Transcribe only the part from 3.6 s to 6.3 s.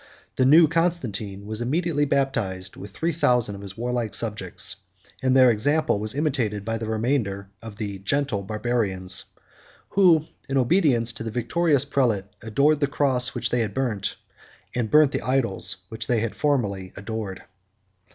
his warlike subjects; and their example was